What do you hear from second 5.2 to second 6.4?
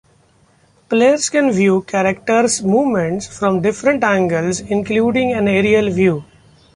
an aerial view.